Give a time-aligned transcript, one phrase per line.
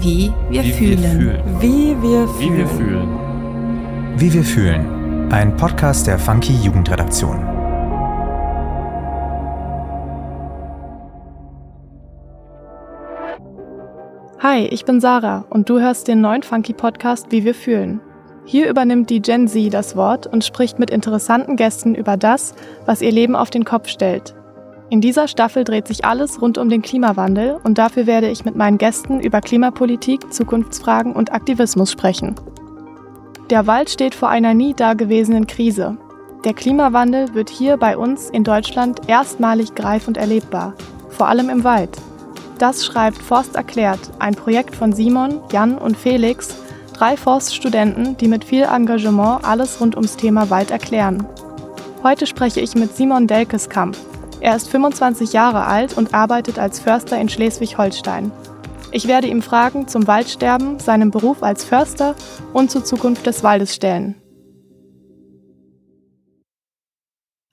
[0.00, 1.02] Wie wir Wie fühlen.
[1.02, 1.42] wir fühlen.
[1.60, 2.58] Wie wir Wie fühlen.
[2.58, 3.08] wir fühlen.
[4.16, 5.32] Wie wir fühlen.
[5.32, 7.38] Ein Podcast der Funky Jugendredaktion.
[14.38, 18.00] Hi, ich bin Sarah und du hörst den neuen Funky Podcast Wie wir fühlen.
[18.46, 22.54] Hier übernimmt die Gen Z das Wort und spricht mit interessanten Gästen über das,
[22.86, 24.34] was ihr Leben auf den Kopf stellt.
[24.90, 28.56] In dieser Staffel dreht sich alles rund um den Klimawandel und dafür werde ich mit
[28.56, 32.34] meinen Gästen über Klimapolitik, Zukunftsfragen und Aktivismus sprechen.
[33.50, 35.96] Der Wald steht vor einer nie dagewesenen Krise.
[36.44, 40.74] Der Klimawandel wird hier bei uns in Deutschland erstmalig greif und erlebbar,
[41.08, 41.96] vor allem im Wald.
[42.58, 46.56] Das schreibt Forst erklärt, ein Projekt von Simon, Jan und Felix,
[46.94, 51.24] drei Forststudenten, die mit viel Engagement alles rund ums Thema Wald erklären.
[52.02, 53.96] Heute spreche ich mit Simon Delkeskamp.
[54.42, 58.32] Er ist 25 Jahre alt und arbeitet als Förster in Schleswig-Holstein.
[58.90, 62.14] Ich werde ihm Fragen zum Waldsterben, seinem Beruf als Förster
[62.54, 64.14] und zur Zukunft des Waldes stellen.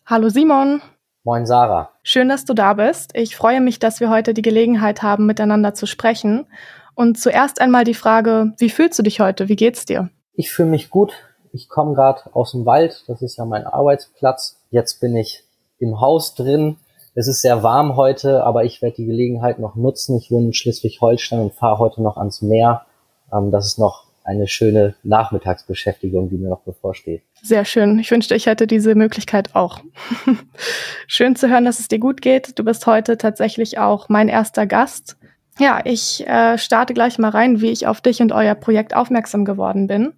[0.05, 0.81] Hallo Simon,
[1.25, 1.91] Moin Sarah.
[2.03, 3.11] schön, dass du da bist.
[3.15, 6.47] Ich freue mich, dass wir heute die Gelegenheit haben, miteinander zu sprechen.
[6.95, 9.49] Und zuerst einmal die Frage, wie fühlst du dich heute?
[9.49, 10.09] Wie geht's dir?
[10.33, 11.11] Ich fühle mich gut.
[11.51, 13.03] Ich komme gerade aus dem Wald.
[13.07, 14.61] Das ist ja mein Arbeitsplatz.
[14.71, 15.43] Jetzt bin ich
[15.79, 16.77] im Haus drin.
[17.15, 20.17] Es ist sehr warm heute, aber ich werde die Gelegenheit noch nutzen.
[20.17, 22.85] Ich wohne in Schleswig-Holstein und fahre heute noch ans Meer.
[23.33, 27.23] Ähm, das ist noch eine schöne Nachmittagsbeschäftigung, die mir noch bevorsteht.
[27.41, 27.97] Sehr schön.
[27.97, 29.79] Ich wünschte, ich hätte diese Möglichkeit auch.
[31.07, 32.59] schön zu hören, dass es dir gut geht.
[32.59, 35.17] Du bist heute tatsächlich auch mein erster Gast.
[35.59, 39.45] Ja, ich äh, starte gleich mal rein, wie ich auf dich und euer Projekt aufmerksam
[39.45, 40.13] geworden bin.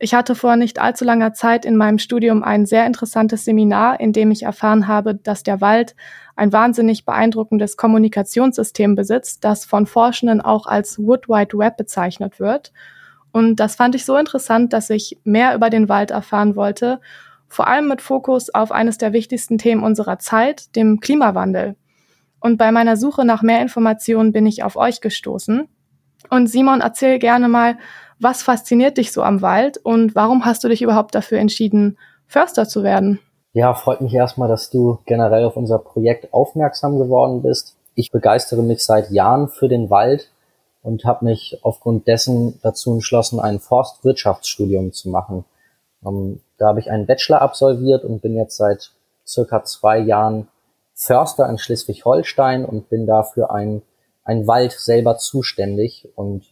[0.00, 4.12] Ich hatte vor nicht allzu langer Zeit in meinem Studium ein sehr interessantes Seminar, in
[4.12, 5.96] dem ich erfahren habe, dass der Wald
[6.36, 12.72] ein wahnsinnig beeindruckendes Kommunikationssystem besitzt, das von Forschenden auch als Wood Wide Web bezeichnet wird.
[13.32, 17.00] Und das fand ich so interessant, dass ich mehr über den Wald erfahren wollte,
[17.48, 21.74] vor allem mit Fokus auf eines der wichtigsten Themen unserer Zeit, dem Klimawandel.
[22.40, 25.66] Und bei meiner Suche nach mehr Informationen bin ich auf euch gestoßen.
[26.30, 27.78] Und Simon, erzähl gerne mal,
[28.20, 32.68] was fasziniert dich so am Wald und warum hast du dich überhaupt dafür entschieden, Förster
[32.68, 33.20] zu werden?
[33.52, 37.76] Ja, freut mich erstmal, dass du generell auf unser Projekt aufmerksam geworden bist.
[37.94, 40.30] Ich begeistere mich seit Jahren für den Wald
[40.82, 45.44] und habe mich aufgrund dessen dazu entschlossen, ein Forstwirtschaftsstudium zu machen.
[46.06, 48.92] Ähm, da habe ich einen Bachelor absolviert und bin jetzt seit
[49.26, 50.48] circa zwei Jahren
[50.94, 53.82] Förster in Schleswig-Holstein und bin dafür ein,
[54.24, 56.44] ein Wald selber zuständig und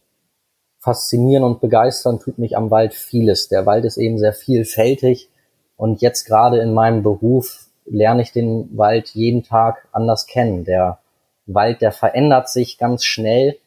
[0.87, 3.49] faszinieren und begeistern tut mich am Wald vieles.
[3.49, 5.29] Der Wald ist eben sehr vielfältig
[5.75, 10.63] und jetzt gerade in meinem Beruf lerne ich den Wald jeden Tag anders kennen.
[10.63, 10.99] Der
[11.45, 13.57] Wald, der verändert sich ganz schnell,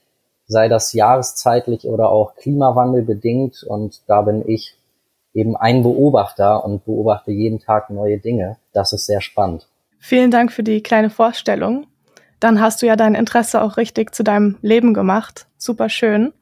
[0.46, 4.78] sei das jahreszeitlich oder auch Klimawandel bedingt und da bin ich
[5.34, 8.56] eben ein Beobachter und beobachte jeden Tag neue Dinge.
[8.72, 9.68] Das ist sehr spannend.
[9.98, 11.86] Vielen Dank für die kleine Vorstellung.
[12.40, 15.46] Dann hast du ja dein Interesse auch richtig zu deinem Leben gemacht.
[15.58, 16.32] Super schön.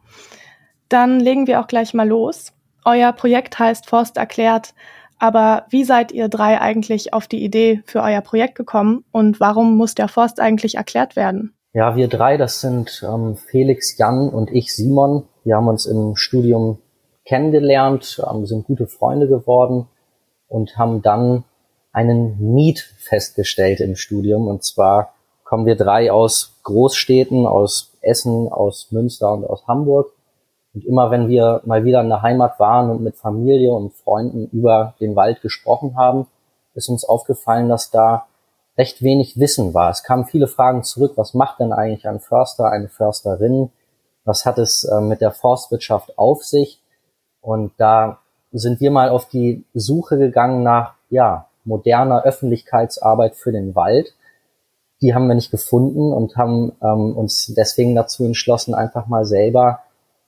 [0.88, 2.52] Dann legen wir auch gleich mal los.
[2.84, 4.74] Euer Projekt heißt Forst erklärt,
[5.18, 9.76] aber wie seid ihr drei eigentlich auf die Idee für euer Projekt gekommen und warum
[9.76, 11.54] muss der Forst eigentlich erklärt werden?
[11.74, 15.24] Ja, wir drei, das sind ähm, Felix, Jan und ich, Simon.
[15.44, 16.78] Wir haben uns im Studium
[17.24, 19.86] kennengelernt, ähm, sind gute Freunde geworden
[20.46, 21.44] und haben dann
[21.92, 24.46] einen Need festgestellt im Studium.
[24.46, 30.12] Und zwar kommen wir drei aus Großstädten, aus Essen, aus Münster und aus Hamburg.
[30.78, 34.46] Und immer wenn wir mal wieder in der Heimat waren und mit Familie und Freunden
[34.52, 36.28] über den Wald gesprochen haben,
[36.74, 38.26] ist uns aufgefallen, dass da
[38.76, 39.90] recht wenig Wissen war.
[39.90, 41.14] Es kamen viele Fragen zurück.
[41.16, 43.72] Was macht denn eigentlich ein Förster, eine Försterin?
[44.24, 46.80] Was hat es äh, mit der Forstwirtschaft auf sich?
[47.40, 48.18] Und da
[48.52, 54.14] sind wir mal auf die Suche gegangen nach, ja, moderner Öffentlichkeitsarbeit für den Wald.
[55.00, 59.80] Die haben wir nicht gefunden und haben ähm, uns deswegen dazu entschlossen, einfach mal selber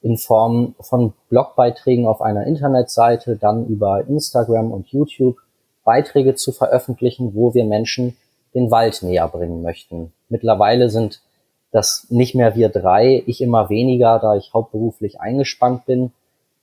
[0.03, 5.37] in Form von Blogbeiträgen auf einer Internetseite, dann über Instagram und YouTube
[5.85, 8.17] Beiträge zu veröffentlichen, wo wir Menschen
[8.55, 10.13] den Wald näher bringen möchten.
[10.29, 11.21] Mittlerweile sind
[11.73, 16.13] das nicht mehr wir drei, ich immer weniger, da ich hauptberuflich eingespannt bin,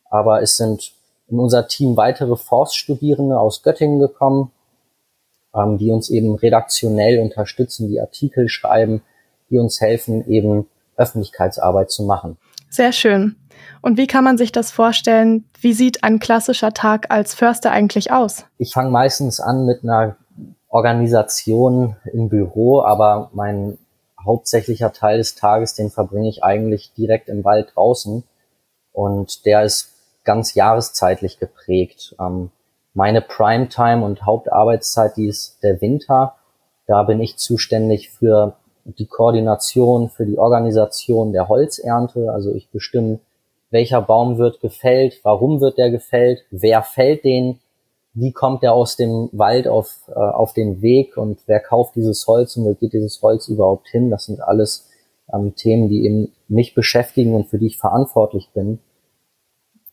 [0.10, 0.94] aber es sind
[1.30, 4.52] in unser Team weitere Forststudierende aus Göttingen gekommen,
[5.54, 9.02] ähm, die uns eben redaktionell unterstützen, die Artikel schreiben,
[9.50, 10.68] die uns helfen, eben
[10.98, 12.38] Öffentlichkeitsarbeit zu machen.
[12.70, 13.36] Sehr schön.
[13.82, 15.46] Und wie kann man sich das vorstellen?
[15.60, 18.46] Wie sieht ein klassischer Tag als Förster eigentlich aus?
[18.58, 20.18] Ich fange meistens an mit einer
[20.70, 23.78] Organisation im Büro, aber mein
[24.24, 28.24] hauptsächlicher Teil des Tages, den verbringe ich eigentlich direkt im Wald draußen.
[28.92, 29.94] Und der ist
[30.24, 32.16] ganz jahreszeitlich geprägt.
[32.20, 32.52] Ähm,
[32.94, 36.36] meine Primetime und Hauptarbeitszeit, die ist der Winter.
[36.88, 38.58] Da bin ich zuständig für
[38.98, 42.32] die Koordination, für die Organisation der Holzernte.
[42.32, 43.20] Also ich bestimme,
[43.70, 47.60] welcher Baum wird gefällt, warum wird der gefällt, wer fällt den,
[48.14, 52.26] wie kommt der aus dem Wald auf, äh, auf den Weg und wer kauft dieses
[52.26, 54.10] Holz und wo geht dieses Holz überhaupt hin.
[54.10, 54.90] Das sind alles
[55.32, 58.80] ähm, Themen, die eben mich beschäftigen und für die ich verantwortlich bin.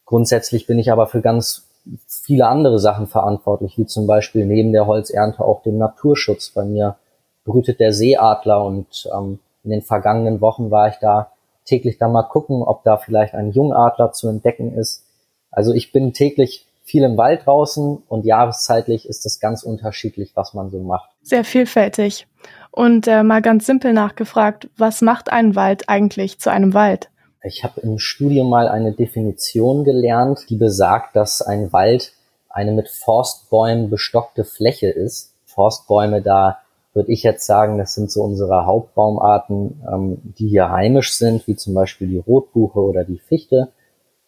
[0.06, 1.66] Grundsätzlich bin ich aber für ganz
[2.06, 6.50] viele andere Sachen verantwortlich, wie zum Beispiel neben der Holzernte auch den Naturschutz.
[6.50, 6.96] Bei mir
[7.44, 11.32] brütet der Seeadler und ähm, in den vergangenen Wochen war ich da
[11.64, 15.04] täglich da mal gucken, ob da vielleicht ein Jungadler zu entdecken ist.
[15.50, 20.52] Also ich bin täglich viel im Wald draußen und jahreszeitlich ist es ganz unterschiedlich, was
[20.52, 21.08] man so macht.
[21.22, 22.26] Sehr vielfältig.
[22.70, 27.08] Und äh, mal ganz simpel nachgefragt, was macht ein Wald eigentlich zu einem Wald?
[27.42, 32.12] Ich habe im Studium mal eine Definition gelernt, die besagt, dass ein Wald
[32.48, 35.32] eine mit Forstbäumen bestockte Fläche ist.
[35.46, 36.58] Forstbäume, da
[36.94, 41.56] würde ich jetzt sagen, das sind so unsere Hauptbaumarten, ähm, die hier heimisch sind, wie
[41.56, 43.68] zum Beispiel die Rotbuche oder die Fichte.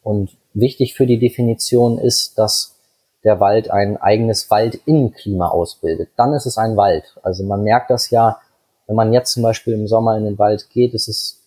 [0.02, 2.76] Und wichtig für die Definition ist, dass
[3.24, 6.10] der Wald ein eigenes Waldinnenklima ausbildet.
[6.16, 7.16] Dann ist es ein Wald.
[7.22, 8.40] Also man merkt das ja,
[8.86, 11.42] wenn man jetzt zum Beispiel im Sommer in den Wald geht, ist es,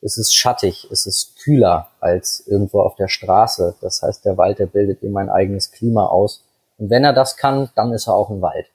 [0.00, 3.74] ist es schattig, ist es kühler als irgendwo auf der Straße.
[3.80, 6.44] Das heißt, der Wald, der bildet eben ein eigenes Klima aus.
[6.78, 8.66] Und wenn er das kann, dann ist er auch ein Wald.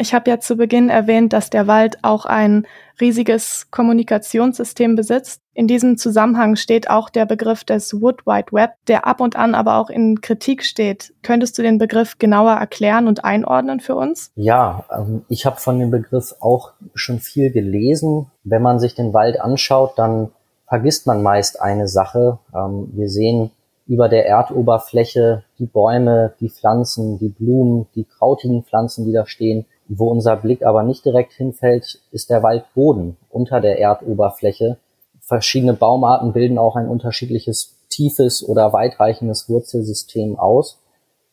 [0.00, 2.66] Ich habe ja zu Beginn erwähnt, dass der Wald auch ein
[3.02, 5.42] riesiges Kommunikationssystem besitzt.
[5.52, 9.54] In diesem Zusammenhang steht auch der Begriff des Wood Wide Web, der ab und an
[9.54, 11.12] aber auch in Kritik steht.
[11.22, 14.32] Könntest du den Begriff genauer erklären und einordnen für uns?
[14.36, 18.30] Ja, ähm, ich habe von dem Begriff auch schon viel gelesen.
[18.42, 20.30] Wenn man sich den Wald anschaut, dann
[20.66, 22.38] vergisst man meist eine Sache.
[22.54, 23.50] Ähm, wir sehen
[23.86, 29.66] über der Erdoberfläche die Bäume, die Pflanzen, die Blumen, die krautigen Pflanzen, die da stehen.
[29.92, 34.76] Wo unser Blick aber nicht direkt hinfällt, ist der Waldboden unter der Erdoberfläche.
[35.20, 40.78] Verschiedene Baumarten bilden auch ein unterschiedliches tiefes oder weitreichendes Wurzelsystem aus.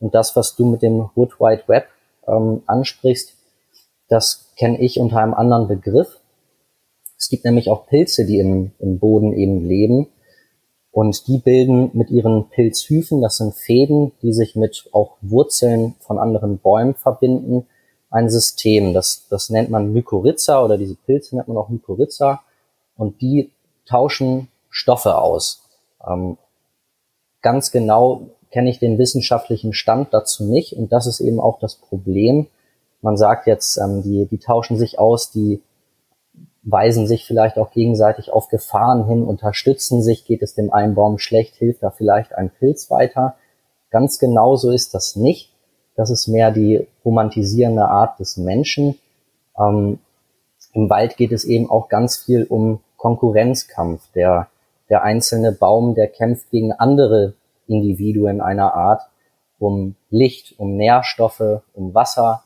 [0.00, 1.86] Und das, was du mit dem Wood Wide Web
[2.26, 3.34] ähm, ansprichst,
[4.08, 6.18] das kenne ich unter einem anderen Begriff.
[7.16, 10.08] Es gibt nämlich auch Pilze, die im, im Boden eben leben.
[10.90, 16.18] Und die bilden mit ihren Pilzhyphen, das sind Fäden, die sich mit auch Wurzeln von
[16.18, 17.68] anderen Bäumen verbinden,
[18.10, 18.94] ein System.
[18.94, 22.42] Das, das nennt man Mykorrhiza oder diese Pilze nennt man auch Mykorrhiza.
[22.96, 23.50] Und die
[23.86, 25.62] tauschen Stoffe aus.
[26.06, 26.36] Ähm,
[27.42, 30.72] ganz genau kenne ich den wissenschaftlichen Stand dazu nicht.
[30.74, 32.46] Und das ist eben auch das Problem.
[33.02, 35.62] Man sagt jetzt, ähm, die, die tauschen sich aus, die
[36.62, 41.18] weisen sich vielleicht auch gegenseitig auf Gefahren hin, unterstützen sich, geht es dem einen Baum
[41.18, 43.36] schlecht, hilft da vielleicht ein Pilz weiter.
[43.90, 45.52] Ganz genau so ist das nicht.
[45.98, 48.96] Das ist mehr die romantisierende Art des Menschen.
[49.58, 49.98] Ähm,
[50.72, 54.02] Im Wald geht es eben auch ganz viel um Konkurrenzkampf.
[54.14, 54.46] Der,
[54.88, 57.34] der einzelne Baum, der kämpft gegen andere
[57.66, 59.02] Individuen einer Art,
[59.58, 62.44] um Licht, um Nährstoffe, um Wasser.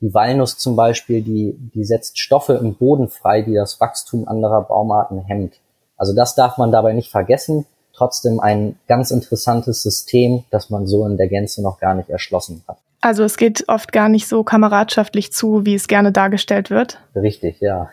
[0.00, 4.62] Die Walnuss zum Beispiel, die, die setzt Stoffe im Boden frei, die das Wachstum anderer
[4.62, 5.54] Baumarten hemmt.
[5.96, 7.66] Also das darf man dabei nicht vergessen
[7.98, 12.62] trotzdem ein ganz interessantes System, das man so in der Gänze noch gar nicht erschlossen
[12.68, 12.78] hat.
[13.00, 17.00] Also es geht oft gar nicht so kameradschaftlich zu, wie es gerne dargestellt wird.
[17.14, 17.90] Richtig, ja.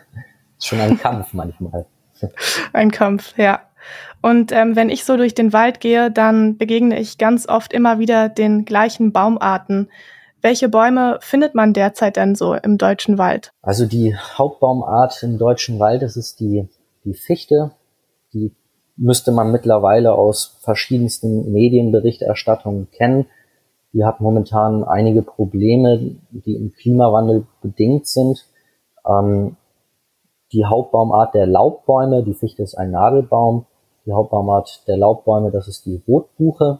[0.58, 1.86] Ist schon ein Kampf manchmal.
[2.74, 3.62] Ein Kampf, ja.
[4.22, 8.00] Und ähm, wenn ich so durch den Wald gehe, dann begegne ich ganz oft immer
[8.00, 9.90] wieder den gleichen Baumarten.
[10.42, 13.52] Welche Bäume findet man derzeit denn so im deutschen Wald?
[13.62, 16.68] Also die Hauptbaumart im deutschen Wald, das ist die,
[17.04, 17.72] die Fichte.
[18.34, 18.52] Die
[18.98, 23.28] müsste man mittlerweile aus verschiedensten Medienberichterstattungen kennen.
[23.94, 28.46] Die hat momentan einige Probleme, die im Klimawandel bedingt sind.
[29.08, 29.58] Ähm,
[30.52, 33.66] die Hauptbaumart der Laubbäume, die Fichte ist ein Nadelbaum.
[34.06, 36.80] Die Hauptbaumart der Laubbäume, das ist die Rotbuche.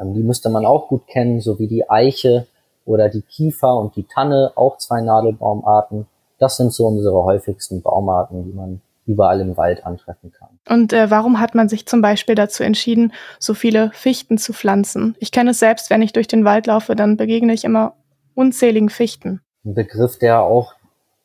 [0.00, 2.46] Ähm, die müsste man auch gut kennen, sowie die Eiche
[2.84, 6.06] oder die Kiefer und die Tanne, auch zwei Nadelbaumarten.
[6.38, 10.58] Das sind so unsere häufigsten Baumarten, die man überall im Wald antreffen kann.
[10.68, 15.14] Und äh, warum hat man sich zum Beispiel dazu entschieden, so viele Fichten zu pflanzen?
[15.18, 17.94] Ich kenne es selbst, wenn ich durch den Wald laufe, dann begegne ich immer
[18.34, 19.40] unzähligen Fichten.
[19.64, 20.74] Ein Begriff, der auch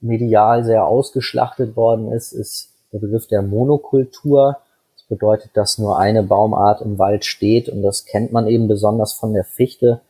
[0.02, 4.58] medial sehr ausgeschlachtet worden ist, ist der Begriff der Monokultur.
[4.96, 9.14] Das bedeutet, dass nur eine Baumart im Wald steht und das kennt man eben besonders
[9.14, 10.02] von der Fichte.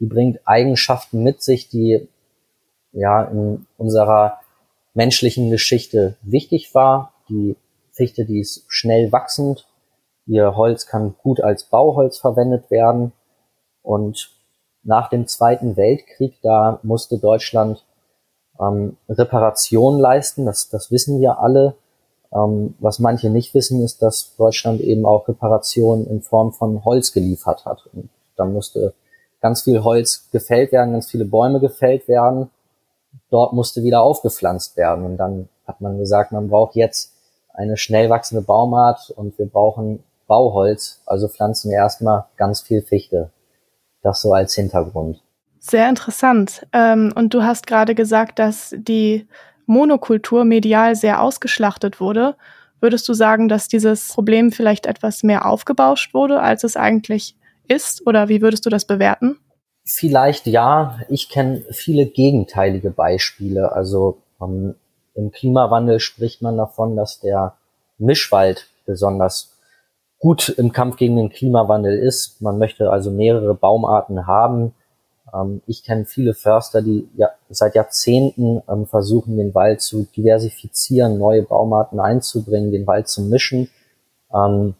[0.00, 2.08] Die bringt Eigenschaften mit sich, die
[2.92, 4.40] ja in unserer
[4.98, 7.12] menschlichen Geschichte wichtig war.
[7.28, 7.56] Die
[7.92, 9.68] Fichte, die ist schnell wachsend.
[10.26, 13.12] Ihr Holz kann gut als Bauholz verwendet werden.
[13.82, 14.30] Und
[14.82, 17.84] nach dem Zweiten Weltkrieg, da musste Deutschland
[18.60, 20.46] ähm, Reparation leisten.
[20.46, 21.76] Das, das wissen wir alle.
[22.32, 27.12] Ähm, was manche nicht wissen, ist, dass Deutschland eben auch Reparationen in Form von Holz
[27.12, 27.88] geliefert hat.
[27.92, 28.94] Und dann musste
[29.40, 32.50] ganz viel Holz gefällt werden, ganz viele Bäume gefällt werden.
[33.30, 35.04] Dort musste wieder aufgepflanzt werden.
[35.04, 37.14] Und dann hat man gesagt, man braucht jetzt
[37.52, 41.00] eine schnell wachsende Baumart und wir brauchen Bauholz.
[41.06, 43.30] Also pflanzen wir erstmal ganz viel Fichte.
[44.02, 45.22] Das so als Hintergrund.
[45.58, 46.66] Sehr interessant.
[46.72, 49.26] Ähm, und du hast gerade gesagt, dass die
[49.66, 52.36] Monokultur medial sehr ausgeschlachtet wurde.
[52.80, 58.06] Würdest du sagen, dass dieses Problem vielleicht etwas mehr aufgebauscht wurde, als es eigentlich ist?
[58.06, 59.38] Oder wie würdest du das bewerten?
[59.90, 61.00] Vielleicht ja.
[61.08, 63.72] Ich kenne viele gegenteilige Beispiele.
[63.72, 64.74] Also um,
[65.14, 67.54] im Klimawandel spricht man davon, dass der
[67.96, 69.56] Mischwald besonders
[70.18, 72.42] gut im Kampf gegen den Klimawandel ist.
[72.42, 74.74] Man möchte also mehrere Baumarten haben.
[75.32, 81.16] Ähm, ich kenne viele Förster, die ja seit Jahrzehnten ähm, versuchen, den Wald zu diversifizieren,
[81.16, 83.70] neue Baumarten einzubringen, den Wald zu mischen.
[84.34, 84.74] Ähm,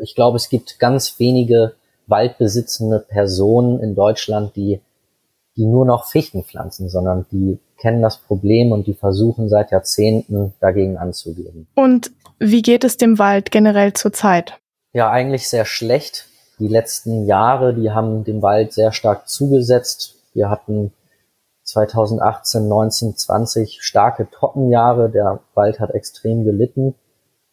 [0.00, 1.74] ich glaube, es gibt ganz wenige
[2.08, 4.80] waldbesitzende Personen in Deutschland, die,
[5.56, 10.54] die nur noch Fichten pflanzen, sondern die kennen das Problem und die versuchen seit Jahrzehnten
[10.60, 11.68] dagegen anzugehen.
[11.74, 14.58] Und wie geht es dem Wald generell zurzeit?
[14.92, 16.26] Ja, eigentlich sehr schlecht.
[16.58, 20.16] Die letzten Jahre, die haben dem Wald sehr stark zugesetzt.
[20.34, 20.92] Wir hatten
[21.62, 25.10] 2018, 19, 20 starke Trockenjahre.
[25.10, 26.94] Der Wald hat extrem gelitten.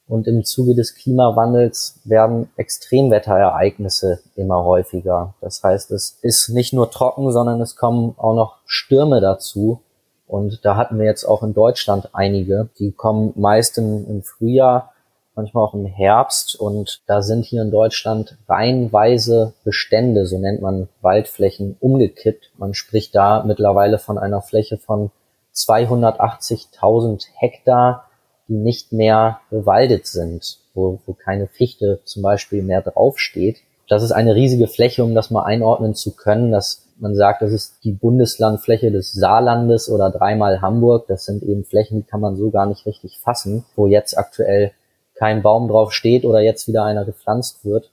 [0.08, 5.34] Und im Zuge des Klimawandels werden Extremwetterereignisse immer häufiger.
[5.42, 9.82] Das heißt, es ist nicht nur trocken, sondern es kommen auch noch Stürme dazu.
[10.28, 12.70] Und da hatten wir jetzt auch in Deutschland einige.
[12.78, 14.94] Die kommen meist im, im Frühjahr,
[15.34, 16.56] manchmal auch im Herbst.
[16.56, 22.52] Und da sind hier in Deutschland reihenweise Bestände, so nennt man Waldflächen, umgekippt.
[22.58, 25.10] Man spricht da mittlerweile von einer Fläche von
[25.56, 28.05] 280.000 Hektar
[28.48, 33.58] die nicht mehr bewaldet sind, wo, wo keine Fichte zum Beispiel mehr draufsteht.
[33.88, 37.52] Das ist eine riesige Fläche, um das mal einordnen zu können, dass man sagt, das
[37.52, 41.08] ist die Bundeslandfläche des Saarlandes oder dreimal Hamburg.
[41.08, 44.72] Das sind eben Flächen, die kann man so gar nicht richtig fassen, wo jetzt aktuell
[45.14, 47.92] kein Baum drauf steht oder jetzt wieder einer gepflanzt wird.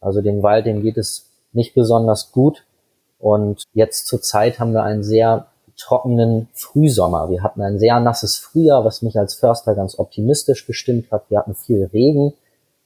[0.00, 2.64] Also dem Wald, dem geht es nicht besonders gut.
[3.18, 7.30] Und jetzt zur Zeit haben wir einen sehr trockenen Frühsommer.
[7.30, 11.30] Wir hatten ein sehr nasses Frühjahr, was mich als Förster ganz optimistisch gestimmt hat.
[11.30, 12.34] Wir hatten viel Regen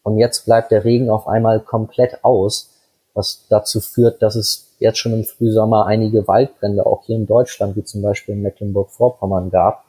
[0.02, 2.70] und jetzt bleibt der Regen auf einmal komplett aus,
[3.14, 7.76] was dazu führt, dass es jetzt schon im Frühsommer einige Waldbrände auch hier in Deutschland,
[7.76, 9.84] wie zum Beispiel in Mecklenburg-Vorpommern gab.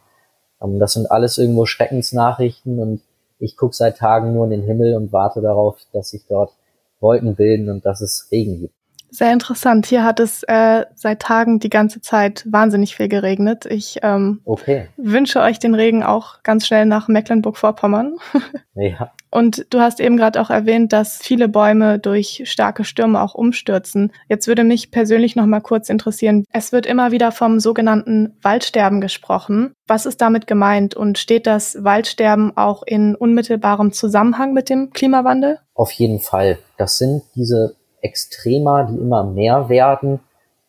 [0.62, 3.02] Ähm, das sind alles irgendwo Schreckensnachrichten und
[3.40, 6.54] ich gucke seit Tagen nur in den Himmel und warte darauf, dass sich dort
[7.00, 8.76] Wolken bilden und dass es Regen gibt.
[9.14, 9.86] Sehr interessant.
[9.86, 13.68] Hier hat es äh, seit Tagen die ganze Zeit wahnsinnig viel geregnet.
[13.68, 14.88] Ich ähm, okay.
[14.98, 18.18] wünsche euch den Regen auch ganz schnell nach Mecklenburg-Vorpommern.
[18.74, 19.12] ja.
[19.30, 24.12] Und du hast eben gerade auch erwähnt, dass viele Bäume durch starke Stürme auch umstürzen.
[24.30, 26.44] Jetzt würde mich persönlich noch mal kurz interessieren.
[26.52, 29.74] Es wird immer wieder vom sogenannten Waldsterben gesprochen.
[29.86, 35.60] Was ist damit gemeint und steht das Waldsterben auch in unmittelbarem Zusammenhang mit dem Klimawandel?
[35.76, 36.58] Auf jeden Fall.
[36.78, 40.20] Das sind diese extremer, die immer mehr werden,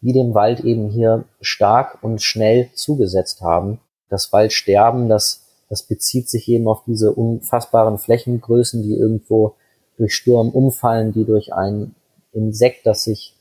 [0.00, 3.80] die dem Wald eben hier stark und schnell zugesetzt haben.
[4.08, 9.54] Das Waldsterben, das, das bezieht sich eben auf diese unfassbaren Flächengrößen, die irgendwo
[9.96, 11.94] durch Sturm umfallen, die durch ein
[12.32, 13.34] Insekt, das sich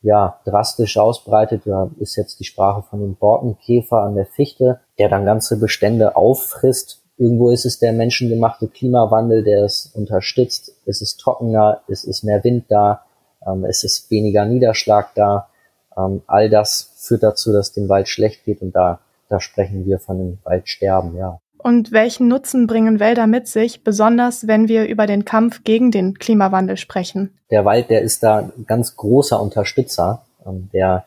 [0.00, 5.08] ja drastisch ausbreitet, da ist jetzt die Sprache von dem Borkenkäfer an der Fichte, der
[5.08, 7.02] dann ganze Bestände auffrisst.
[7.16, 10.72] Irgendwo ist es der menschengemachte Klimawandel, der es unterstützt.
[10.86, 13.04] Es ist trockener, es ist mehr Wind da,
[13.46, 15.48] ähm, es ist weniger Niederschlag da.
[15.96, 19.98] Ähm, all das führt dazu, dass dem Wald schlecht geht und da, da sprechen wir
[19.98, 21.40] von dem Waldsterben, ja.
[21.60, 26.14] Und welchen Nutzen bringen Wälder mit sich, besonders wenn wir über den Kampf gegen den
[26.14, 27.36] Klimawandel sprechen?
[27.50, 30.22] Der Wald, der ist da ein ganz großer Unterstützer.
[30.46, 31.04] Ähm, der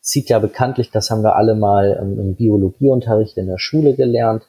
[0.00, 4.42] zieht ja bekanntlich, das haben wir alle mal im Biologieunterricht in der Schule gelernt,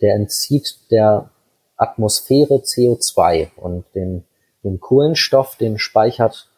[0.00, 1.30] der entzieht der
[1.76, 4.24] Atmosphäre CO2 und den
[4.64, 6.48] den Kohlenstoff, den speichert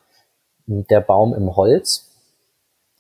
[0.67, 2.11] der Baum im Holz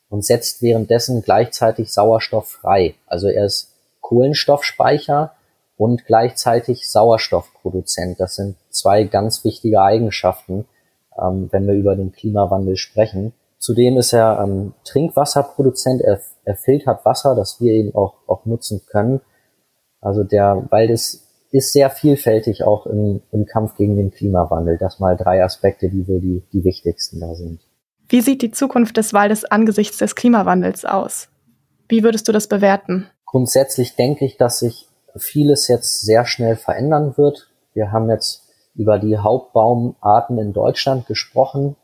[0.08, 2.94] und setzt währenddessen gleichzeitig Sauerstoff frei.
[3.06, 5.32] Also er ist Kohlenstoffspeicher
[5.76, 8.20] und gleichzeitig Sauerstoffproduzent.
[8.20, 10.66] Das sind zwei ganz wichtige Eigenschaften,
[11.18, 13.32] ähm, wenn wir über den Klimawandel sprechen.
[13.58, 16.02] Zudem ist er ähm, Trinkwasserproduzent.
[16.02, 19.20] Er, er filtert Wasser, das wir eben auch, auch nutzen können.
[20.00, 21.23] Also der Wald ist,
[21.54, 24.76] ist sehr vielfältig auch im, im Kampf gegen den Klimawandel.
[24.76, 27.60] Das mal drei Aspekte, die so die, die wichtigsten da sind.
[28.08, 31.28] Wie sieht die Zukunft des Waldes angesichts des Klimawandels aus?
[31.88, 33.06] Wie würdest du das bewerten?
[33.24, 37.48] Grundsätzlich denke ich, dass sich vieles jetzt sehr schnell verändern wird.
[37.72, 38.42] Wir haben jetzt
[38.74, 41.76] über die Hauptbaumarten in Deutschland gesprochen.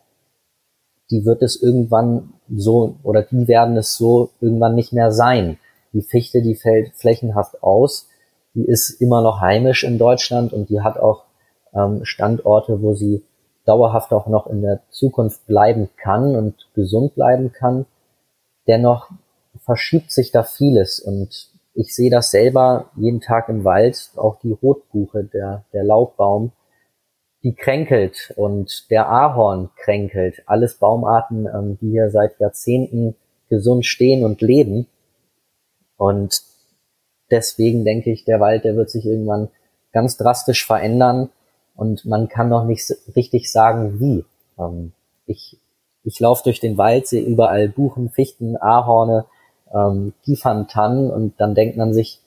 [1.12, 5.58] Die wird es irgendwann so oder die werden es so irgendwann nicht mehr sein.
[5.92, 8.08] Die Fichte, die fällt flächenhaft aus.
[8.54, 11.24] Die ist immer noch heimisch in Deutschland und die hat auch
[11.72, 13.22] ähm, Standorte, wo sie
[13.64, 17.86] dauerhaft auch noch in der Zukunft bleiben kann und gesund bleiben kann.
[18.66, 19.10] Dennoch
[19.64, 24.52] verschiebt sich da vieles und ich sehe das selber jeden Tag im Wald, auch die
[24.52, 26.52] Rotbuche, der, der Laubbaum,
[27.42, 30.42] die kränkelt und der Ahorn kränkelt.
[30.46, 33.14] Alles Baumarten, ähm, die hier seit Jahrzehnten
[33.48, 34.86] gesund stehen und leben.
[35.96, 36.42] Und
[37.30, 39.48] deswegen denke ich, der Wald, der wird sich irgendwann
[39.92, 41.30] ganz drastisch verändern
[41.76, 44.24] und man kann noch nicht richtig sagen, wie.
[44.58, 44.92] Ähm,
[45.26, 45.58] ich
[46.04, 49.26] ich laufe durch den Wald, sehe überall Buchen, Fichten, Ahorne,
[49.72, 52.20] ähm, Kiefern, Tannen und dann denkt man sich,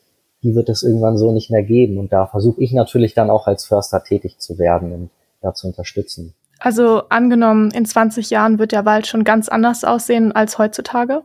[0.44, 1.98] die wird es irgendwann so nicht mehr geben.
[1.98, 5.10] Und da versuche ich natürlich dann auch als Förster tätig zu werden und
[5.42, 6.34] da zu unterstützen.
[6.60, 11.24] Also angenommen, in 20 Jahren wird der Wald schon ganz anders aussehen als heutzutage?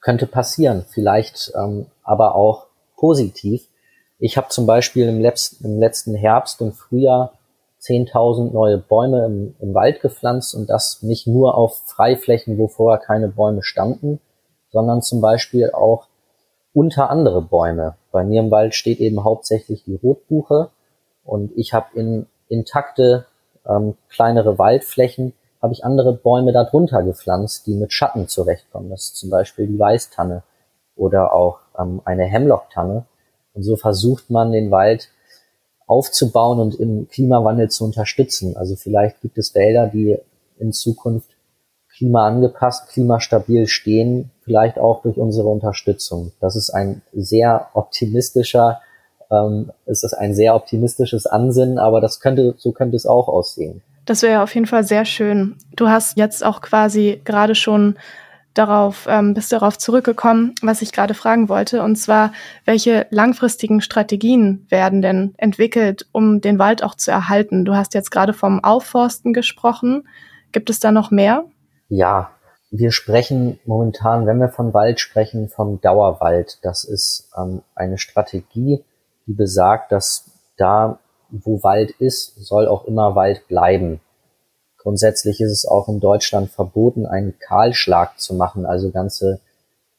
[0.00, 2.66] Könnte passieren, vielleicht ähm, aber auch
[3.02, 3.66] positiv.
[4.20, 7.32] Ich habe zum Beispiel im, letzten, im letzten Herbst und Frühjahr
[7.80, 13.04] 10.000 neue Bäume im, im Wald gepflanzt und das nicht nur auf Freiflächen, wo vorher
[13.04, 14.20] keine Bäume standen,
[14.70, 16.06] sondern zum Beispiel auch
[16.72, 17.96] unter andere Bäume.
[18.12, 20.70] Bei mir im Wald steht eben hauptsächlich die Rotbuche
[21.24, 23.26] und ich habe in intakte
[23.68, 28.90] ähm, kleinere Waldflächen habe ich andere Bäume darunter gepflanzt, die mit Schatten zurechtkommen.
[28.90, 30.44] Das ist zum Beispiel die Weißtanne
[31.02, 33.04] oder auch ähm, eine Hemlocktanne.
[33.54, 35.08] Und so versucht man den Wald
[35.86, 38.56] aufzubauen und im Klimawandel zu unterstützen.
[38.56, 40.16] Also vielleicht gibt es Wälder, die
[40.58, 41.30] in Zukunft
[41.96, 46.32] klimaangepasst, klimastabil stehen, vielleicht auch durch unsere Unterstützung.
[46.40, 48.80] Das ist ein sehr optimistischer,
[49.30, 53.82] ähm, ist ein sehr optimistisches Ansinnen, aber das könnte, so könnte es auch aussehen.
[54.04, 55.56] Das wäre auf jeden Fall sehr schön.
[55.76, 57.96] Du hast jetzt auch quasi gerade schon
[58.54, 62.32] darauf, ähm, bist darauf zurückgekommen, was ich gerade fragen wollte, und zwar,
[62.64, 67.64] welche langfristigen Strategien werden denn entwickelt, um den Wald auch zu erhalten?
[67.64, 70.08] Du hast jetzt gerade vom Aufforsten gesprochen.
[70.52, 71.44] Gibt es da noch mehr?
[71.88, 72.30] Ja,
[72.70, 76.58] wir sprechen momentan, wenn wir von Wald sprechen, vom Dauerwald.
[76.62, 78.82] Das ist ähm, eine Strategie,
[79.26, 80.98] die besagt, dass da,
[81.30, 84.00] wo Wald ist, soll auch immer Wald bleiben.
[84.82, 89.40] Grundsätzlich ist es auch in Deutschland verboten, einen Kahlschlag zu machen, also ganze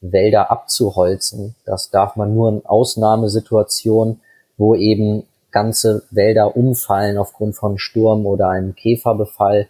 [0.00, 1.54] Wälder abzuholzen.
[1.64, 4.20] Das darf man nur in Ausnahmesituationen,
[4.56, 9.68] wo eben ganze Wälder umfallen aufgrund von Sturm oder einem Käferbefall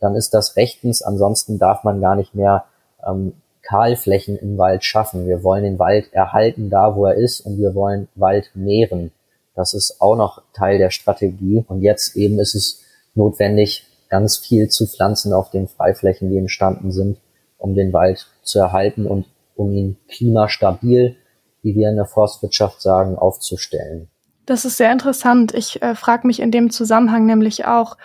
[0.00, 1.02] dann ist das rechtens.
[1.02, 2.64] Ansonsten darf man gar nicht mehr
[3.06, 5.26] ähm, Kahlflächen im Wald schaffen.
[5.26, 9.12] Wir wollen den Wald erhalten da, wo er ist und wir wollen Wald mehren.
[9.54, 11.64] Das ist auch noch Teil der Strategie.
[11.66, 12.82] Und jetzt eben ist es
[13.14, 17.18] notwendig, ganz viel zu pflanzen auf den Freiflächen, die entstanden sind,
[17.58, 21.16] um den Wald zu erhalten und um ihn klimastabil,
[21.62, 24.08] wie wir in der Forstwirtschaft sagen, aufzustellen.
[24.44, 25.52] Das ist sehr interessant.
[25.54, 27.96] Ich äh, frage mich in dem Zusammenhang nämlich auch,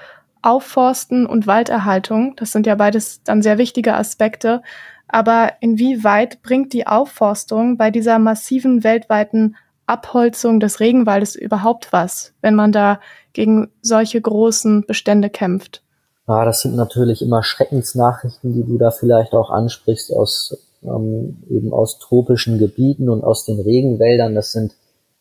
[0.43, 4.63] Aufforsten und Walderhaltung, das sind ja beides dann sehr wichtige Aspekte,
[5.07, 12.55] aber inwieweit bringt die Aufforstung bei dieser massiven weltweiten Abholzung des Regenwaldes überhaupt was, wenn
[12.55, 12.99] man da
[13.33, 15.83] gegen solche großen Bestände kämpft?
[16.31, 21.73] Ja, das sind natürlich immer Schreckensnachrichten, die du da vielleicht auch ansprichst aus ähm, eben
[21.73, 24.33] aus tropischen Gebieten und aus den Regenwäldern.
[24.33, 24.75] Das sind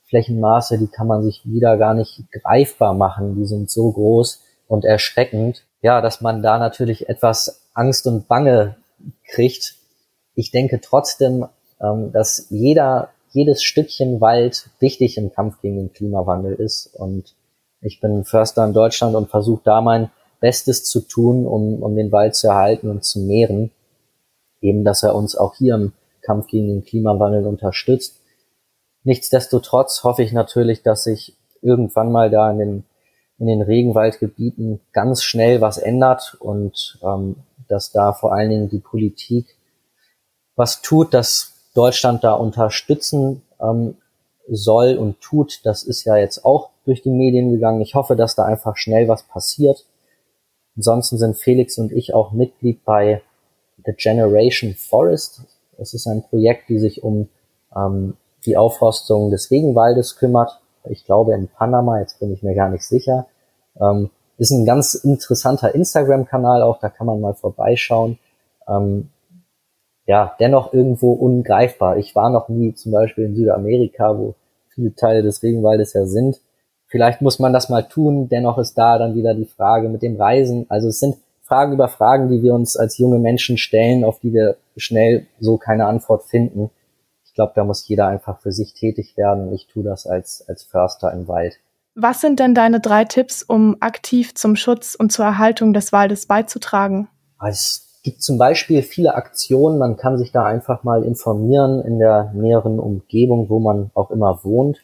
[0.09, 3.35] Flächenmaße, die kann man sich wieder gar nicht greifbar machen.
[3.35, 5.65] Die sind so groß und erschreckend.
[5.83, 8.77] Ja, dass man da natürlich etwas Angst und Bange
[9.27, 9.75] kriegt.
[10.37, 11.47] Ich denke trotzdem,
[11.81, 16.95] ähm, dass jeder, jedes Stückchen Wald wichtig im Kampf gegen den Klimawandel ist.
[16.95, 17.35] Und
[17.81, 22.13] ich bin Förster in Deutschland und versuche da mein Bestes zu tun, um, um den
[22.13, 23.71] Wald zu erhalten und zu mehren.
[24.61, 28.17] Eben, dass er uns auch hier im Kampf gegen den Klimawandel unterstützt.
[29.05, 32.85] Nichtsdestotrotz hoffe ich natürlich, dass sich irgendwann mal da in den
[33.41, 37.37] in den Regenwaldgebieten ganz schnell was ändert und ähm,
[37.69, 39.57] dass da vor allen Dingen die Politik
[40.57, 43.97] was tut, dass Deutschland da unterstützen ähm,
[44.47, 45.61] soll und tut.
[45.65, 47.81] Das ist ja jetzt auch durch die Medien gegangen.
[47.81, 49.87] Ich hoffe, dass da einfach schnell was passiert.
[50.77, 53.23] Ansonsten sind Felix und ich auch Mitglied bei
[53.85, 55.43] The Generation Forest.
[55.79, 57.29] Das ist ein Projekt, die sich um
[57.75, 60.61] ähm, die Aufforstung des Regenwaldes kümmert.
[60.85, 63.27] Ich glaube in Panama, jetzt bin ich mir gar nicht sicher.
[63.81, 68.19] Ähm, ist ein ganz interessanter Instagram-Kanal auch, da kann man mal vorbeischauen.
[68.67, 69.11] Ähm,
[70.07, 71.99] ja, dennoch irgendwo ungreifbar.
[71.99, 74.35] Ich war noch nie zum Beispiel in Südamerika, wo
[74.71, 76.41] viele Teile des Regenwaldes ja sind.
[76.91, 80.17] Vielleicht muss man das mal tun, dennoch ist da dann wieder die Frage mit dem
[80.17, 80.67] Reisen.
[80.69, 84.33] Also es sind Fragen über Fragen, die wir uns als junge Menschen stellen, auf die
[84.33, 86.71] wir schnell so keine Antwort finden.
[87.25, 90.65] Ich glaube, da muss jeder einfach für sich tätig werden ich tue das als, als
[90.65, 91.61] Förster im Wald.
[91.95, 96.27] Was sind denn deine drei Tipps, um aktiv zum Schutz und zur Erhaltung des Waldes
[96.27, 97.09] beizutragen?
[97.45, 99.79] Es gibt zum Beispiel viele Aktionen.
[99.79, 104.41] Man kann sich da einfach mal informieren in der näheren Umgebung, wo man auch immer
[104.43, 104.79] wohnt.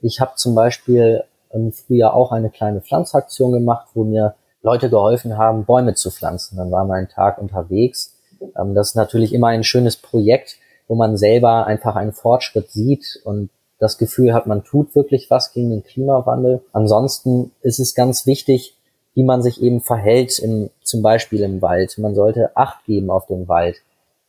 [0.00, 5.38] Ich habe zum Beispiel im Frühjahr auch eine kleine Pflanzaktion gemacht, wo mir Leute geholfen
[5.38, 6.56] haben, Bäume zu pflanzen.
[6.56, 8.14] Dann war mein Tag unterwegs.
[8.58, 10.56] Ähm, das ist natürlich immer ein schönes Projekt,
[10.88, 15.52] wo man selber einfach einen Fortschritt sieht und das Gefühl hat, man tut wirklich was
[15.52, 16.62] gegen den Klimawandel.
[16.72, 18.76] Ansonsten ist es ganz wichtig,
[19.14, 21.96] wie man sich eben verhält, im, zum Beispiel im Wald.
[21.98, 23.76] Man sollte Acht geben auf den Wald.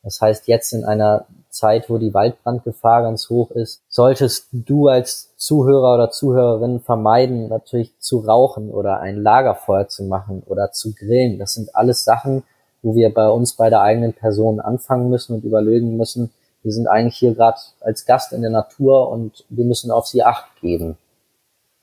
[0.04, 5.36] Das heißt, jetzt in einer Zeit, wo die Waldbrandgefahr ganz hoch ist, solltest du als
[5.38, 11.38] Zuhörer oder Zuhörerin vermeiden, natürlich zu rauchen oder ein Lagerfeuer zu machen oder zu grillen.
[11.40, 12.44] Das sind alles Sachen,
[12.82, 16.32] wo wir bei uns bei der eigenen Person anfangen müssen und überlegen müssen,
[16.64, 20.24] wir sind eigentlich hier gerade als Gast in der Natur und wir müssen auf sie
[20.24, 20.98] acht geben.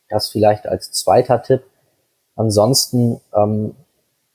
[0.09, 1.64] Das vielleicht als zweiter Tipp.
[2.37, 3.74] Ansonsten ähm,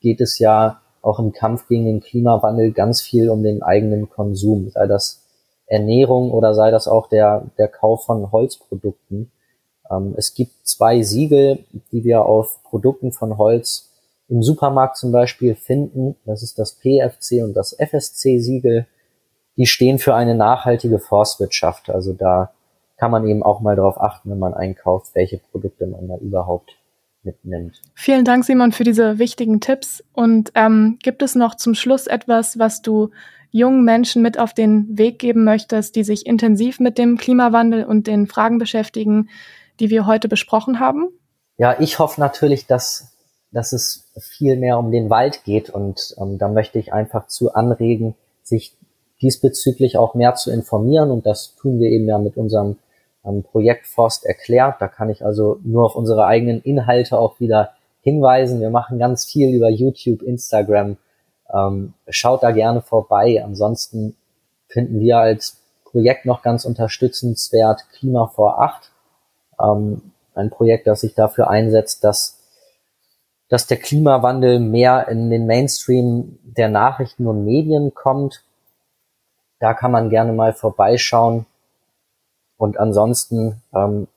[0.00, 4.70] geht es ja auch im Kampf gegen den Klimawandel ganz viel um den eigenen Konsum,
[4.70, 5.23] sei das
[5.66, 9.30] Ernährung oder sei das auch der, der Kauf von Holzprodukten.
[9.90, 13.90] Ähm, es gibt zwei Siegel, die wir auf Produkten von Holz
[14.28, 16.16] im Supermarkt zum Beispiel finden.
[16.24, 18.86] Das ist das PFC und das FSC-Siegel
[19.56, 21.90] die stehen für eine nachhaltige Forstwirtschaft.
[21.90, 22.52] Also da
[22.96, 26.76] kann man eben auch mal darauf achten, wenn man einkauft, welche Produkte man da überhaupt
[27.24, 27.80] mitnimmt.
[27.94, 30.04] Vielen Dank, Simon, für diese wichtigen Tipps.
[30.12, 33.10] Und ähm, gibt es noch zum Schluss etwas, was du
[33.50, 38.06] jungen Menschen mit auf den Weg geben möchtest, die sich intensiv mit dem Klimawandel und
[38.06, 39.28] den Fragen beschäftigen,
[39.80, 41.08] die wir heute besprochen haben?
[41.56, 43.12] Ja, ich hoffe natürlich, dass,
[43.52, 47.54] dass es viel mehr um den Wald geht und ähm, da möchte ich einfach zu
[47.54, 48.76] anregen, sich
[49.22, 52.76] diesbezüglich auch mehr zu informieren und das tun wir eben ja mit unserem
[53.24, 54.76] ähm, Projekt Forst erklärt.
[54.80, 58.60] Da kann ich also nur auf unsere eigenen Inhalte auch wieder hinweisen.
[58.60, 60.96] Wir machen ganz viel über YouTube, Instagram.
[61.52, 63.42] Ähm, schaut da gerne vorbei.
[63.44, 64.16] Ansonsten
[64.68, 68.90] finden wir als Projekt noch ganz unterstützenswert Klima vor Acht.
[69.60, 72.40] Ähm, ein Projekt, das sich dafür einsetzt, dass
[73.50, 78.42] dass der Klimawandel mehr in den Mainstream der Nachrichten und Medien kommt
[79.64, 81.46] da kann man gerne mal vorbeischauen.
[82.64, 84.08] Und ansonsten, ähm,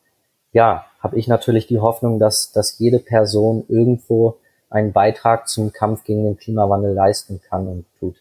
[0.54, 4.38] ja, habe ich natürlich die Hoffnung, dass, dass jede Person irgendwo
[4.70, 8.16] einen Beitrag zum Kampf gegen den Klimawandel leisten kann und tut.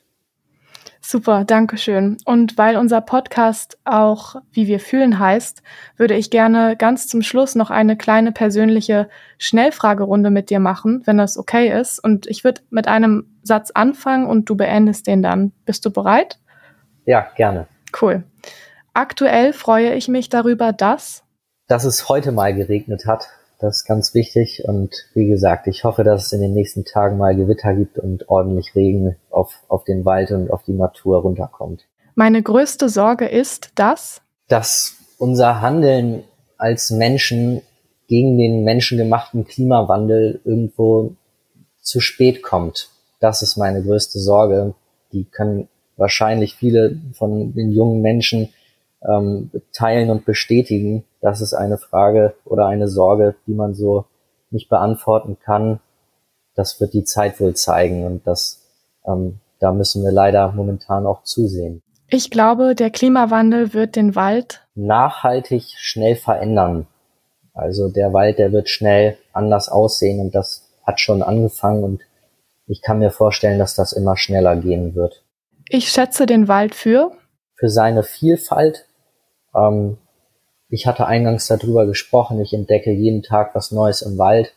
[1.00, 2.16] Super, danke schön.
[2.24, 5.62] Und weil unser Podcast auch Wie wir fühlen heißt,
[5.96, 9.08] würde ich gerne ganz zum Schluss noch eine kleine persönliche
[9.38, 12.02] Schnellfragerunde mit dir machen, wenn das okay ist.
[12.02, 15.52] Und ich würde mit einem Satz anfangen und du beendest den dann.
[15.66, 16.40] Bist du bereit?
[17.04, 17.68] Ja, gerne.
[18.02, 18.24] Cool.
[18.96, 21.22] Aktuell freue ich mich darüber, dass
[21.68, 23.28] dass es heute mal geregnet hat.
[23.58, 24.62] Das ist ganz wichtig.
[24.66, 28.26] Und wie gesagt, ich hoffe, dass es in den nächsten Tagen mal Gewitter gibt und
[28.30, 31.84] ordentlich Regen auf, auf den Wald und auf die Natur runterkommt.
[32.14, 36.24] Meine größte Sorge ist, dass dass unser Handeln
[36.56, 37.60] als Menschen
[38.08, 41.16] gegen den menschengemachten Klimawandel irgendwo
[41.82, 42.88] zu spät kommt.
[43.20, 44.72] Das ist meine größte Sorge.
[45.12, 48.48] Die können wahrscheinlich viele von den jungen Menschen
[49.06, 51.04] ähm, teilen und bestätigen.
[51.20, 54.06] Das ist eine Frage oder eine Sorge, die man so
[54.50, 55.80] nicht beantworten kann.
[56.54, 58.62] Das wird die Zeit wohl zeigen und das,
[59.06, 61.82] ähm, da müssen wir leider momentan auch zusehen.
[62.08, 66.86] Ich glaube, der Klimawandel wird den Wald nachhaltig schnell verändern.
[67.52, 72.02] Also der Wald, der wird schnell anders aussehen und das hat schon angefangen und
[72.68, 75.24] ich kann mir vorstellen, dass das immer schneller gehen wird.
[75.68, 77.12] Ich schätze den Wald für
[77.56, 78.86] für seine Vielfalt.
[79.56, 79.98] Ähm,
[80.68, 84.52] ich hatte eingangs darüber gesprochen, ich entdecke jeden Tag was Neues im Wald.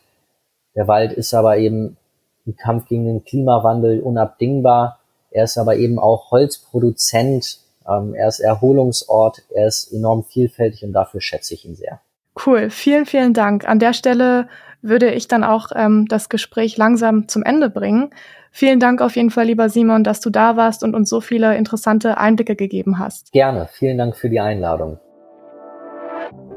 [0.75, 1.97] Der Wald ist aber eben
[2.45, 4.99] im Kampf gegen den Klimawandel unabdingbar.
[5.31, 7.59] Er ist aber eben auch Holzproduzent.
[7.87, 9.43] Ähm, er ist Erholungsort.
[9.53, 11.99] Er ist enorm vielfältig und dafür schätze ich ihn sehr.
[12.45, 13.67] Cool, vielen, vielen Dank.
[13.67, 14.47] An der Stelle
[14.81, 18.11] würde ich dann auch ähm, das Gespräch langsam zum Ende bringen.
[18.59, 21.55] Vielen Dank auf jeden Fall, lieber Simon, dass du da warst und uns so viele
[21.55, 23.31] interessante Einblicke gegeben hast.
[23.31, 24.99] Gerne, vielen Dank für die Einladung.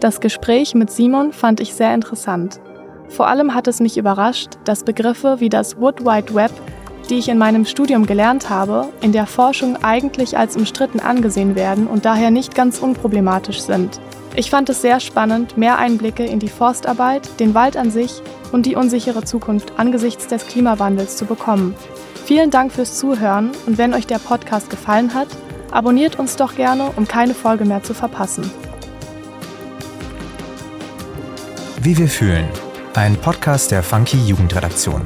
[0.01, 2.59] Das Gespräch mit Simon fand ich sehr interessant.
[3.07, 6.51] Vor allem hat es mich überrascht, dass Begriffe wie das Wood Wide Web,
[7.09, 11.87] die ich in meinem Studium gelernt habe, in der Forschung eigentlich als umstritten angesehen werden
[11.87, 14.01] und daher nicht ganz unproblematisch sind.
[14.35, 18.65] Ich fand es sehr spannend, mehr Einblicke in die Forstarbeit, den Wald an sich und
[18.65, 21.75] die unsichere Zukunft angesichts des Klimawandels zu bekommen.
[22.33, 25.29] Vielen Dank fürs Zuhören und wenn euch der Podcast gefallen hat,
[25.71, 28.51] abonniert uns doch gerne, um keine Folge mehr zu verpassen.
[31.83, 32.49] Wie wir fühlen.
[32.95, 35.03] Ein Podcast der Funky Jugendredaktion.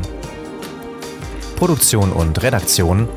[1.57, 3.09] Produktion und Redaktion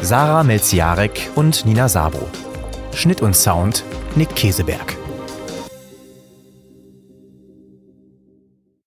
[0.00, 2.26] Sarah Melziarek und Nina Sabo.
[2.94, 3.84] Schnitt und Sound
[4.16, 4.97] Nick Keseberg.